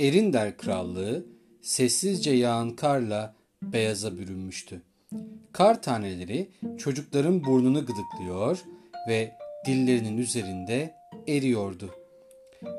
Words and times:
Erinder 0.00 0.56
Krallığı 0.56 1.26
sessizce 1.62 2.30
yağan 2.30 2.76
karla 2.76 3.34
beyaza 3.62 4.18
bürünmüştü. 4.18 4.82
Kar 5.52 5.82
taneleri 5.82 6.50
çocukların 6.78 7.44
burnunu 7.44 7.86
gıdıklıyor 7.86 8.58
ve 9.08 9.32
dillerinin 9.66 10.18
üzerinde 10.18 10.94
eriyordu. 11.28 11.94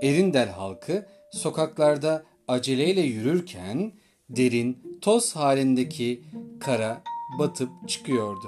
Erinder 0.02 0.48
halkı 0.48 1.06
sokaklarda 1.32 2.24
aceleyle 2.48 3.02
yürürken 3.02 3.92
derin 4.30 5.00
toz 5.02 5.36
halindeki 5.36 6.24
kara 6.60 7.02
batıp 7.40 7.70
çıkıyordu. 7.88 8.48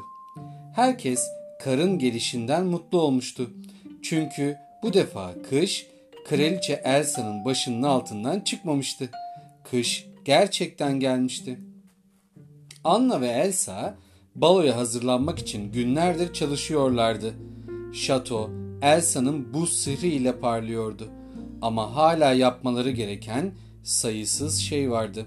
Herkes 0.76 1.28
karın 1.64 2.00
gelişinden 2.00 2.66
mutlu 2.66 3.02
olmuştu. 3.02 3.52
Çünkü 4.02 4.58
bu 4.84 4.94
defa 4.94 5.34
kış 5.50 5.91
Kraliçe 6.32 6.82
Elsa'nın 6.84 7.46
başının 7.46 7.84
altından 7.84 8.40
çıkmamıştı. 8.40 9.10
Kış 9.64 10.06
gerçekten 10.26 11.00
gelmişti. 11.00 11.60
Anna 12.84 13.22
ve 13.22 13.28
Elsa 13.28 13.96
baloya 14.36 14.78
hazırlanmak 14.78 15.40
için 15.40 15.72
günlerdir 15.72 16.34
çalışıyorlardı. 16.34 17.34
Şato 17.94 18.50
Elsa'nın 18.82 19.54
buz 19.54 19.74
sihri 19.74 20.08
ile 20.08 20.40
parlıyordu. 20.40 21.10
Ama 21.62 21.96
hala 21.96 22.34
yapmaları 22.34 22.92
gereken 22.92 23.52
sayısız 23.84 24.60
şey 24.60 24.92
vardı. 24.92 25.26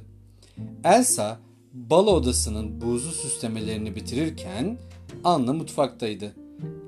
Elsa 0.85 1.39
balo 1.73 2.11
odasının 2.11 2.81
buzlu 2.81 3.13
süslemelerini 3.13 3.97
bitirirken 3.97 4.79
Anna 5.25 5.53
mutfaktaydı. 5.53 6.35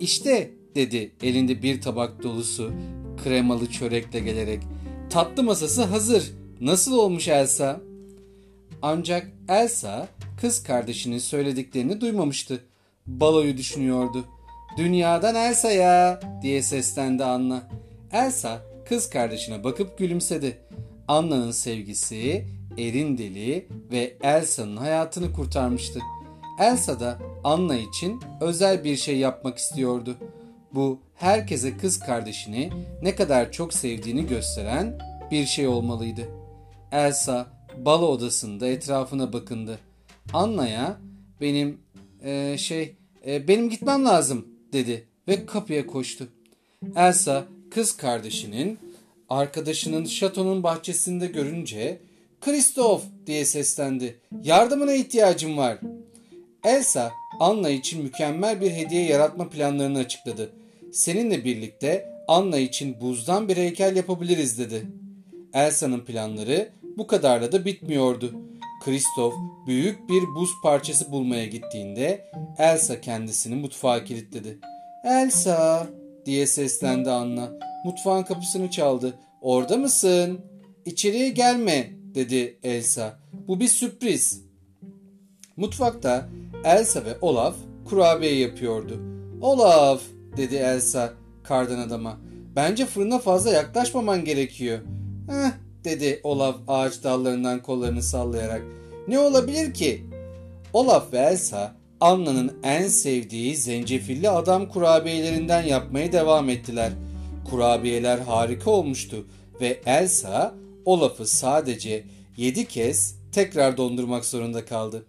İşte 0.00 0.50
dedi 0.74 1.12
elinde 1.22 1.62
bir 1.62 1.80
tabak 1.80 2.22
dolusu 2.22 2.72
kremalı 3.24 3.70
çörekle 3.70 4.20
gelerek. 4.20 4.62
Tatlı 5.10 5.42
masası 5.42 5.84
hazır. 5.84 6.32
Nasıl 6.60 6.98
olmuş 6.98 7.28
Elsa? 7.28 7.80
Ancak 8.82 9.26
Elsa 9.48 10.08
kız 10.40 10.62
kardeşinin 10.62 11.18
söylediklerini 11.18 12.00
duymamıştı. 12.00 12.64
Baloyu 13.06 13.56
düşünüyordu. 13.56 14.24
Dünyadan 14.76 15.34
Elsa 15.34 15.70
ya 15.70 16.20
diye 16.42 16.62
seslendi 16.62 17.24
Anna. 17.24 17.68
Elsa 18.12 18.62
kız 18.88 19.10
kardeşine 19.10 19.64
bakıp 19.64 19.98
gülümsedi. 19.98 20.58
Anna'nın 21.08 21.50
sevgisi 21.50 22.44
Erindeli 22.78 23.68
ve 23.92 24.16
Elsa'nın 24.22 24.76
hayatını 24.76 25.32
kurtarmıştı. 25.32 26.00
Elsa 26.60 27.00
da 27.00 27.18
Anna 27.44 27.76
için 27.76 28.20
özel 28.40 28.84
bir 28.84 28.96
şey 28.96 29.18
yapmak 29.18 29.58
istiyordu. 29.58 30.16
Bu 30.76 31.00
herkese 31.14 31.76
kız 31.76 31.98
kardeşini 31.98 32.70
ne 33.02 33.14
kadar 33.14 33.52
çok 33.52 33.74
sevdiğini 33.74 34.26
gösteren 34.26 34.98
bir 35.30 35.46
şey 35.46 35.66
olmalıydı. 35.66 36.28
Elsa 36.92 37.46
balo 37.76 38.06
odasında 38.06 38.66
etrafına 38.66 39.32
bakındı. 39.32 39.78
Anna'ya 40.32 40.96
benim 41.40 41.80
e, 42.24 42.58
şey 42.58 42.94
e, 43.26 43.48
benim 43.48 43.70
gitmem 43.70 44.04
lazım 44.04 44.48
dedi 44.72 45.06
ve 45.28 45.46
kapıya 45.46 45.86
koştu. 45.86 46.28
Elsa 46.96 47.44
kız 47.70 47.96
kardeşinin 47.96 48.78
arkadaşının 49.28 50.04
şatonun 50.04 50.62
bahçesinde 50.62 51.26
görünce 51.26 51.98
Kristof 52.40 53.02
diye 53.26 53.44
seslendi. 53.44 54.20
Yardımına 54.42 54.92
ihtiyacım 54.92 55.56
var. 55.56 55.78
Elsa 56.64 57.12
Anna 57.40 57.70
için 57.70 58.02
mükemmel 58.02 58.60
bir 58.60 58.70
hediye 58.70 59.06
yaratma 59.06 59.48
planlarını 59.48 59.98
açıkladı. 59.98 60.52
Seninle 60.92 61.44
birlikte 61.44 62.16
Anna 62.28 62.58
için 62.58 63.00
buzdan 63.00 63.48
bir 63.48 63.56
heykel 63.56 63.96
yapabiliriz 63.96 64.58
dedi. 64.58 64.86
Elsa'nın 65.54 66.00
planları 66.00 66.68
bu 66.98 67.06
kadarla 67.06 67.52
da 67.52 67.64
bitmiyordu. 67.64 68.32
Kristof 68.84 69.34
büyük 69.66 70.08
bir 70.08 70.22
buz 70.36 70.50
parçası 70.62 71.12
bulmaya 71.12 71.46
gittiğinde 71.46 72.30
Elsa 72.58 73.00
kendisini 73.00 73.54
mutfağa 73.54 74.04
kilitledi. 74.04 74.58
Elsa 75.04 75.86
diye 76.26 76.46
seslendi 76.46 77.10
Anna. 77.10 77.52
Mutfağın 77.84 78.22
kapısını 78.22 78.70
çaldı. 78.70 79.14
Orada 79.40 79.76
mısın? 79.76 80.40
İçeriye 80.84 81.28
gelme 81.28 81.90
dedi 82.14 82.58
Elsa. 82.62 83.18
Bu 83.48 83.60
bir 83.60 83.68
sürpriz. 83.68 84.42
Mutfakta 85.56 86.28
Elsa 86.64 87.04
ve 87.04 87.18
Olaf 87.20 87.54
kurabiye 87.88 88.38
yapıyordu. 88.38 89.00
Olaf 89.40 90.02
dedi 90.36 90.54
Elsa 90.54 91.12
kardan 91.42 91.78
adama. 91.78 92.16
Bence 92.56 92.86
fırına 92.86 93.18
fazla 93.18 93.50
yaklaşmaman 93.50 94.24
gerekiyor. 94.24 94.78
Heh 95.28 95.50
dedi 95.84 96.20
Olaf 96.22 96.56
ağaç 96.68 97.04
dallarından 97.04 97.62
kollarını 97.62 98.02
sallayarak. 98.02 98.62
Ne 99.08 99.18
olabilir 99.18 99.74
ki? 99.74 100.04
Olaf 100.72 101.12
ve 101.12 101.18
Elsa 101.18 101.76
Anna'nın 102.00 102.52
en 102.62 102.88
sevdiği 102.88 103.56
zencefilli 103.56 104.30
adam 104.30 104.68
kurabiyelerinden 104.68 105.62
yapmaya 105.62 106.12
devam 106.12 106.48
ettiler. 106.48 106.92
Kurabiyeler 107.50 108.18
harika 108.18 108.70
olmuştu 108.70 109.26
ve 109.60 109.80
Elsa 109.86 110.54
Olaf'ı 110.84 111.26
sadece 111.26 112.04
yedi 112.36 112.64
kez 112.68 113.16
tekrar 113.32 113.76
dondurmak 113.76 114.24
zorunda 114.24 114.64
kaldı. 114.64 115.06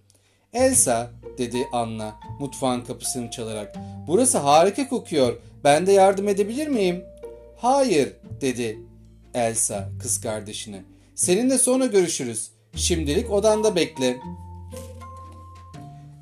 Elsa 0.54 1.12
dedi 1.38 1.68
Anna 1.72 2.16
mutfağın 2.40 2.82
kapısını 2.82 3.32
çalarak. 3.32 3.76
Burası 4.08 4.38
harika 4.38 4.88
kokuyor. 4.88 5.38
Ben 5.64 5.88
de 5.88 5.92
yardım 5.92 6.28
edebilir 6.28 6.68
miyim? 6.68 7.04
Hayır 7.58 8.14
dedi 8.42 8.80
Elsa 9.34 9.90
kız 10.02 10.22
kardeşine. 10.22 10.84
Seninle 11.16 11.58
sonra 11.58 11.86
görüşürüz. 11.86 12.52
Şimdilik 12.76 13.32
odanda 13.32 13.76
bekle. 13.76 14.18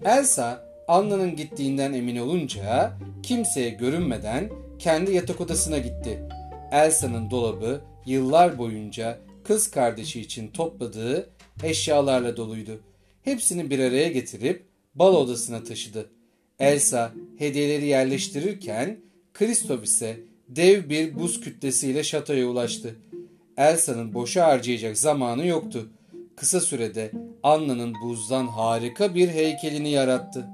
Elsa 0.05 0.65
Anna'nın 0.87 1.35
gittiğinden 1.35 1.93
emin 1.93 2.17
olunca 2.17 2.93
kimseye 3.23 3.69
görünmeden 3.69 4.49
kendi 4.79 5.13
yatak 5.13 5.41
odasına 5.41 5.77
gitti. 5.77 6.23
Elsa'nın 6.71 7.31
dolabı 7.31 7.81
yıllar 8.05 8.57
boyunca 8.57 9.17
kız 9.43 9.71
kardeşi 9.71 10.21
için 10.21 10.47
topladığı 10.47 11.29
eşyalarla 11.63 12.37
doluydu. 12.37 12.81
Hepsini 13.23 13.69
bir 13.69 13.79
araya 13.79 14.07
getirip 14.07 14.65
bal 14.95 15.15
odasına 15.15 15.63
taşıdı. 15.63 16.09
Elsa 16.59 17.11
hediyeleri 17.37 17.85
yerleştirirken 17.85 18.97
Kristof 19.33 19.83
ise 19.83 20.19
dev 20.49 20.89
bir 20.89 21.19
buz 21.19 21.41
kütlesiyle 21.41 22.03
şatoya 22.03 22.47
ulaştı. 22.47 22.95
Elsa'nın 23.57 24.13
boşa 24.13 24.47
harcayacak 24.47 24.97
zamanı 24.97 25.47
yoktu. 25.47 25.89
Kısa 26.35 26.61
sürede 26.61 27.11
Anna'nın 27.43 27.93
buzdan 28.03 28.47
harika 28.47 29.15
bir 29.15 29.29
heykelini 29.29 29.91
yarattı. 29.91 30.47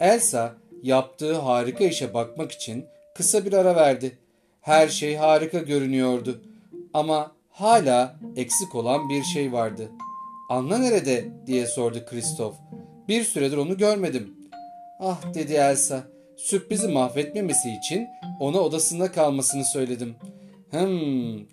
Elsa 0.00 0.54
yaptığı 0.82 1.34
harika 1.34 1.84
işe 1.84 2.14
bakmak 2.14 2.52
için 2.52 2.84
kısa 3.14 3.44
bir 3.44 3.52
ara 3.52 3.76
verdi. 3.76 4.18
Her 4.60 4.88
şey 4.88 5.16
harika 5.16 5.58
görünüyordu. 5.58 6.42
Ama 6.94 7.32
hala 7.50 8.16
eksik 8.36 8.74
olan 8.74 9.08
bir 9.08 9.22
şey 9.22 9.52
vardı. 9.52 9.90
Anna 10.50 10.78
nerede 10.78 11.28
diye 11.46 11.66
sordu 11.66 11.98
Kristof. 12.06 12.54
Bir 13.08 13.24
süredir 13.24 13.56
onu 13.56 13.76
görmedim. 13.76 14.34
Ah 15.00 15.34
dedi 15.34 15.52
Elsa. 15.52 16.04
Sürprizi 16.36 16.88
mahvetmemesi 16.88 17.68
için 17.70 18.06
ona 18.40 18.60
odasında 18.60 19.12
kalmasını 19.12 19.64
söyledim. 19.64 20.14
Hım 20.70 20.90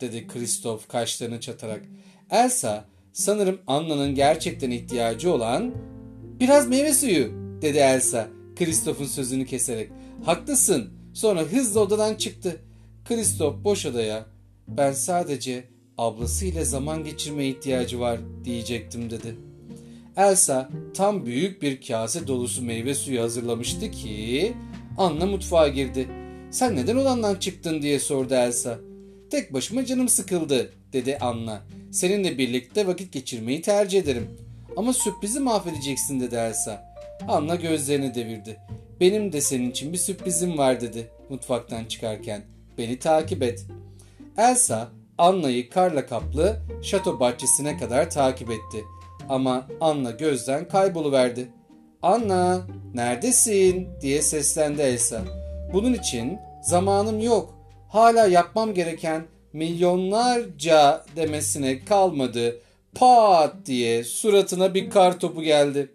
dedi 0.02 0.28
Kristof 0.28 0.88
kaşlarını 0.88 1.40
çatarak. 1.40 1.82
Elsa 2.32 2.86
sanırım 3.14 3.60
Anna'nın 3.68 4.16
gerçekten 4.16 4.72
ihtiyacı 4.72 5.34
olan 5.34 5.74
biraz 6.40 6.68
meyve 6.68 6.94
suyu 6.94 7.32
dedi 7.62 7.78
Elsa 7.78 8.28
Kristof'un 8.56 9.06
sözünü 9.06 9.46
keserek. 9.46 9.92
Haklısın. 10.26 10.90
Sonra 11.14 11.42
hızla 11.42 11.80
odadan 11.80 12.16
çıktı. 12.16 12.62
Kristof 13.06 13.64
boş 13.64 13.86
odaya. 13.86 14.26
Ben 14.68 14.92
sadece 14.94 15.64
ablasıyla 15.98 16.66
zaman 16.66 17.04
geçirmeye 17.04 17.50
ihtiyacı 17.50 18.00
var 18.00 18.20
diyecektim 18.44 19.10
dedi. 19.10 19.36
Elsa 20.18 20.70
tam 20.94 21.26
büyük 21.26 21.62
bir 21.62 21.82
kase 21.82 22.28
dolusu 22.28 22.64
meyve 22.64 22.94
suyu 22.94 23.22
hazırlamıştı 23.22 23.92
ki 23.92 24.54
Anna 24.98 25.26
mutfağa 25.26 25.68
girdi. 25.68 26.08
Sen 26.52 26.76
neden 26.76 26.96
odandan 26.96 27.36
çıktın 27.36 27.82
diye 27.82 28.00
sordu 28.00 28.34
Elsa. 28.34 28.80
Tek 29.30 29.54
başıma 29.54 29.86
canım 29.86 30.10
sıkıldı 30.10 30.74
dedi 30.94 31.18
Anna. 31.22 31.62
Seninle 31.92 32.38
birlikte 32.38 32.88
vakit 32.88 33.14
geçirmeyi 33.14 33.62
tercih 33.62 34.00
ederim. 34.00 34.28
Ama 34.78 34.94
sürprizi 34.94 35.40
mahvedeceksin 35.40 36.20
dedi 36.20 36.36
Elsa. 36.36 36.94
Anna 37.28 37.56
gözlerini 37.56 38.16
devirdi. 38.16 38.58
Benim 39.00 39.32
de 39.32 39.42
senin 39.42 39.72
için 39.72 39.94
bir 39.94 39.98
sürprizim 39.98 40.58
var 40.58 40.82
dedi 40.82 41.08
mutfaktan 41.30 41.86
çıkarken. 41.86 42.42
Beni 42.78 43.00
takip 43.00 43.44
et. 43.44 43.66
Elsa 44.38 44.90
Anna'yı 45.18 45.70
karla 45.70 46.06
kaplı 46.06 46.60
şato 46.84 47.20
bahçesine 47.20 47.78
kadar 47.78 48.10
takip 48.10 48.50
etti. 48.50 48.84
Ama 49.32 49.68
Anna 49.82 50.12
gözden 50.12 50.68
kayboluverdi. 50.68 51.48
Anna 52.02 52.62
neredesin 52.94 53.88
diye 54.02 54.22
seslendi 54.22 54.82
Elsa. 54.82 55.22
Bunun 55.74 55.94
için 55.94 56.38
zamanım 56.64 57.20
yok. 57.20 57.54
Hala 57.90 58.28
yapmam 58.28 58.74
gereken 58.74 59.24
milyonlarca 59.54 61.06
demesine 61.16 61.86
kalmadı. 61.86 62.56
Pat 62.96 63.56
diye 63.66 64.04
suratına 64.04 64.74
bir 64.74 64.90
kar 64.90 65.20
topu 65.20 65.42
geldi. 65.42 65.92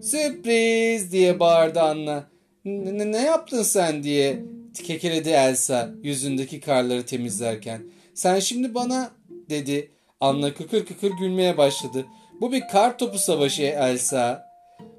Sürpriz 0.00 1.12
diye 1.12 1.40
bağırdı 1.40 1.80
Anna. 1.80 2.24
Ne, 2.64 3.12
ne 3.12 3.22
yaptın 3.22 3.62
sen 3.62 4.02
diye 4.02 4.42
kekeledi 4.84 5.28
Elsa 5.28 5.90
yüzündeki 6.02 6.60
karları 6.60 7.06
temizlerken. 7.06 7.82
Sen 8.14 8.38
şimdi 8.38 8.74
bana 8.74 9.10
dedi. 9.50 9.90
Anna 10.20 10.54
kıkır 10.54 10.86
kıkır 10.86 11.10
gülmeye 11.10 11.56
başladı. 11.56 12.06
Bu 12.40 12.52
bir 12.52 12.68
kar 12.68 12.98
topu 12.98 13.18
savaşı 13.18 13.62
Elsa. 13.62 14.50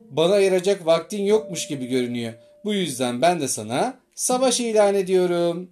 Bana 0.10 0.34
ayıracak 0.34 0.86
vaktin 0.86 1.24
yokmuş 1.24 1.68
gibi 1.68 1.86
görünüyor. 1.86 2.34
Bu 2.66 2.74
yüzden 2.74 3.22
ben 3.22 3.42
de 3.42 3.48
sana 3.48 3.94
savaş 4.16 4.60
ilan 4.60 4.96
ediyorum. 4.96 5.70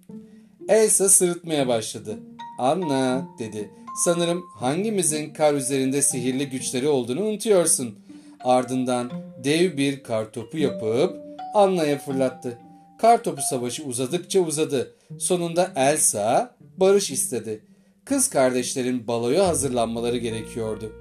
Elsa 0.68 1.08
sırıtmaya 1.08 1.68
başladı. 1.68 2.18
Anna 2.58 3.28
dedi. 3.38 3.70
Sanırım 4.04 4.42
hangimizin 4.56 5.32
kar 5.32 5.54
üzerinde 5.54 6.02
sihirli 6.02 6.50
güçleri 6.50 6.88
olduğunu 6.88 7.24
unutuyorsun. 7.24 7.98
Ardından 8.44 9.10
dev 9.44 9.76
bir 9.76 10.02
kar 10.02 10.32
topu 10.32 10.58
yapıp 10.58 11.16
Anna'ya 11.54 11.98
fırlattı. 11.98 12.58
Kar 12.98 13.22
topu 13.22 13.42
savaşı 13.50 13.84
uzadıkça 13.84 14.40
uzadı. 14.40 14.94
Sonunda 15.18 15.72
Elsa 15.76 16.54
barış 16.76 17.10
istedi. 17.10 17.64
Kız 18.04 18.30
kardeşlerin 18.30 19.06
baloya 19.06 19.48
hazırlanmaları 19.48 20.16
gerekiyordu. 20.16 20.92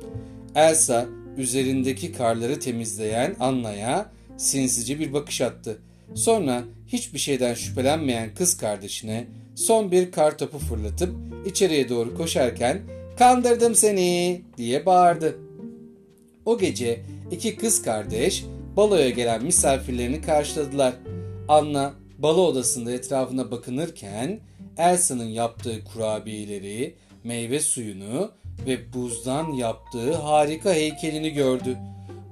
Elsa 0.56 1.06
üzerindeki 1.38 2.12
karları 2.12 2.60
temizleyen 2.60 3.36
Anna'ya 3.40 4.12
sinsice 4.38 5.00
bir 5.00 5.14
bakış 5.14 5.42
attı. 5.42 5.82
Sonra 6.16 6.64
hiçbir 6.88 7.20
şeyden 7.20 7.54
şüphelenmeyen 7.54 8.34
kız 8.34 8.58
kardeşine 8.58 9.28
son 9.56 9.92
bir 9.92 10.12
kar 10.12 10.38
topu 10.38 10.58
fırlatıp 10.58 11.16
içeriye 11.46 11.90
doğru 11.90 12.18
koşarken 12.18 12.82
"Kandırdım 13.20 13.76
seni!" 13.76 14.42
diye 14.58 14.86
bağırdı. 14.86 15.40
O 16.46 16.58
gece 16.58 17.02
iki 17.32 17.56
kız 17.56 17.82
kardeş 17.82 18.46
baloya 18.78 19.10
gelen 19.10 19.44
misafirlerini 19.44 20.22
karşıladılar. 20.22 20.94
Anna 21.48 21.94
balo 22.18 22.42
odasında 22.42 22.92
etrafına 22.92 23.52
bakınırken 23.52 24.40
Elsa'nın 24.78 25.26
yaptığı 25.26 25.84
kurabiyeleri, 25.84 26.96
meyve 27.24 27.60
suyunu 27.60 28.32
ve 28.66 28.94
buzdan 28.94 29.52
yaptığı 29.52 30.14
harika 30.14 30.74
heykelini 30.74 31.34
gördü. 31.34 31.78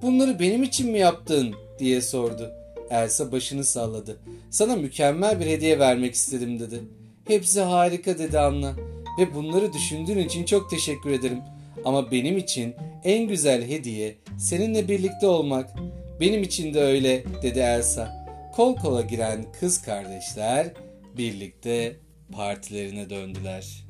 Bunları 0.02 0.40
benim 0.40 0.64
için 0.64 0.92
mi 0.92 1.00
yaptın 1.00 1.56
diye 1.80 2.02
sordu. 2.02 2.52
Elsa 2.90 3.32
başını 3.32 3.64
salladı. 3.64 4.18
Sana 4.50 4.76
mükemmel 4.76 5.40
bir 5.40 5.46
hediye 5.46 5.80
vermek 5.80 6.14
istedim 6.14 6.60
dedi. 6.60 6.80
Hepsi 7.28 7.62
harika 7.62 8.18
dedi 8.18 8.40
Anna. 8.40 8.74
Ve 9.20 9.36
bunları 9.36 9.74
düşündüğün 9.74 10.18
için 10.18 10.46
çok 10.46 10.70
teşekkür 10.70 11.12
ederim. 11.12 11.40
Ama 11.86 12.12
benim 12.12 12.38
için 12.38 12.76
en 13.04 13.28
güzel 13.28 13.70
hediye 13.70 14.16
seninle 14.40 14.88
birlikte 14.88 15.28
olmak. 15.28 15.70
Benim 16.20 16.44
için 16.44 16.74
de 16.74 16.82
öyle 16.82 17.24
dedi 17.44 17.60
Elsa. 17.60 18.28
Kol 18.56 18.76
kola 18.76 19.02
giren 19.02 19.46
kız 19.60 19.82
kardeşler 19.82 20.68
birlikte 21.18 21.96
partilerine 22.32 23.10
döndüler. 23.10 23.87